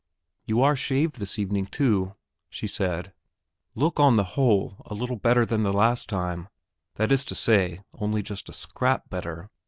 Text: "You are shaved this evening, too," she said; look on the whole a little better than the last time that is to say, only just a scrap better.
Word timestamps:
"You 0.45 0.63
are 0.63 0.75
shaved 0.75 1.19
this 1.19 1.37
evening, 1.37 1.67
too," 1.67 2.15
she 2.49 2.65
said; 2.65 3.13
look 3.75 3.99
on 3.99 4.15
the 4.15 4.23
whole 4.33 4.77
a 4.87 4.95
little 4.95 5.15
better 5.15 5.45
than 5.45 5.61
the 5.61 5.71
last 5.71 6.09
time 6.09 6.47
that 6.95 7.11
is 7.11 7.23
to 7.25 7.35
say, 7.35 7.81
only 7.93 8.23
just 8.23 8.49
a 8.49 8.53
scrap 8.53 9.11
better. 9.11 9.51